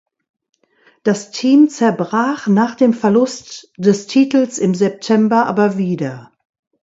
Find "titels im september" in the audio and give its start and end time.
4.07-5.45